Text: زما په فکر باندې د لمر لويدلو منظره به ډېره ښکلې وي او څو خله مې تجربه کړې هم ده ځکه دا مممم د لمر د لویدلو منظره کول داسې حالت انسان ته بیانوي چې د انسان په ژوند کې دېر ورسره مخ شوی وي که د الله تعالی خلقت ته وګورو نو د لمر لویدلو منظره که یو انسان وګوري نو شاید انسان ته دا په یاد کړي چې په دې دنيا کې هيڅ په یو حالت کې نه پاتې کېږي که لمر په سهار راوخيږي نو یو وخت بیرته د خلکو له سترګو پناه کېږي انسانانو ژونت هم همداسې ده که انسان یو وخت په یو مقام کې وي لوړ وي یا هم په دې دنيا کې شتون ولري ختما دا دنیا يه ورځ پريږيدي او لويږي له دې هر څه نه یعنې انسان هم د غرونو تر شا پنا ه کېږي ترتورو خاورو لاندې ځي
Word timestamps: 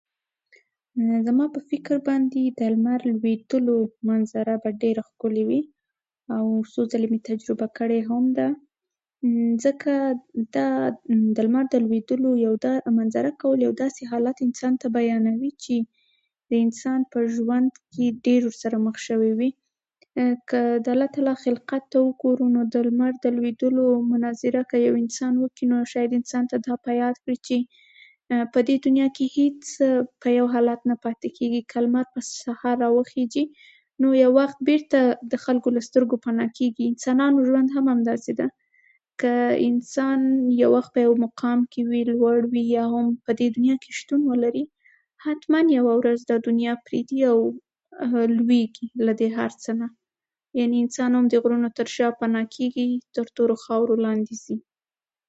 زما 1.27 1.45
په 1.55 1.59
فکر 1.69 1.95
باندې 2.07 2.41
د 2.59 2.73
لمر 2.73 2.99
لويدلو 3.11 3.75
منظره 4.09 4.55
به 4.63 4.69
ډېره 4.83 5.01
ښکلې 5.09 5.43
وي 5.49 5.61
او 6.35 6.45
څو 6.73 6.81
خله 6.91 7.05
مې 7.11 7.19
تجربه 7.29 7.67
کړې 7.77 7.99
هم 8.09 8.25
ده 8.37 8.49
ځکه 9.63 9.91
دا 10.55 10.67
مممم 10.89 11.33
د 11.35 11.37
لمر 11.47 11.65
د 11.71 11.75
لویدلو 11.85 12.29
منظره 12.99 13.31
کول 13.41 13.61
داسې 13.81 14.01
حالت 14.11 14.37
انسان 14.47 14.73
ته 14.81 14.87
بیانوي 14.97 15.51
چې 15.63 15.75
د 16.49 16.51
انسان 16.65 16.99
په 17.13 17.19
ژوند 17.35 17.69
کې 17.93 18.05
دېر 18.27 18.41
ورسره 18.47 18.77
مخ 18.85 18.95
شوی 19.07 19.31
وي 19.39 19.51
که 20.49 20.61
د 20.85 20.87
الله 20.93 21.07
تعالی 21.13 21.35
خلقت 21.45 21.83
ته 21.91 21.97
وګورو 22.07 22.45
نو 22.55 22.61
د 22.73 22.75
لمر 22.87 23.11
لویدلو 23.35 23.85
منظره 24.13 24.61
که 24.71 24.77
یو 24.87 24.93
انسان 25.03 25.33
وګوري 25.41 25.65
نو 25.71 25.77
شاید 25.93 26.11
انسان 26.19 26.43
ته 26.51 26.55
دا 26.67 26.73
په 26.85 26.89
یاد 27.01 27.15
کړي 27.23 27.37
چې 27.47 27.57
په 28.53 28.59
دې 28.67 28.75
دنيا 28.85 29.07
کې 29.15 29.25
هيڅ 29.37 29.59
په 30.21 30.27
یو 30.37 30.45
حالت 30.53 30.79
کې 30.81 30.89
نه 30.91 30.95
پاتې 31.05 31.27
کېږي 31.37 31.61
که 31.71 31.77
لمر 31.85 32.05
په 32.15 32.19
سهار 32.31 32.75
راوخيږي 32.85 33.43
نو 34.01 34.07
یو 34.23 34.31
وخت 34.39 34.57
بیرته 34.69 34.99
د 35.31 35.41
خلکو 35.45 35.73
له 35.75 35.81
سترګو 35.87 36.21
پناه 36.27 36.49
کېږي 36.57 36.83
انسانانو 36.91 37.45
ژونت 37.47 37.69
هم 37.77 37.85
همداسې 37.93 38.31
ده 38.39 38.47
که 39.21 39.33
انسان 39.69 40.21
یو 40.61 40.69
وخت 40.75 40.91
په 40.95 41.03
یو 41.07 41.13
مقام 41.25 41.59
کې 41.71 41.81
وي 41.91 42.01
لوړ 42.11 42.53
وي 42.53 42.63
یا 42.77 42.85
هم 42.93 43.07
په 43.25 43.31
دې 43.39 43.47
دنيا 43.57 43.75
کې 43.83 43.99
شتون 43.99 44.21
ولري 44.31 44.65
ختما 45.23 45.59
دا 45.63 45.65
دنیا 45.65 45.73
يه 45.77 45.97
ورځ 45.97 46.19
پريږيدي 46.85 47.19
او 47.31 47.39
لويږي 48.37 48.87
له 49.07 49.13
دې 49.19 49.27
هر 49.37 49.51
څه 49.63 49.71
نه 49.81 49.87
یعنې 50.59 50.77
انسان 50.85 51.11
هم 51.17 51.25
د 51.33 51.43
غرونو 51.43 51.69
تر 51.79 51.87
شا 51.97 52.07
پنا 52.21 52.41
ه 52.43 52.49
کېږي 52.55 52.87
ترتورو 53.17 53.61
خاورو 53.65 54.01
لاندې 54.05 54.35
ځي 54.45 54.57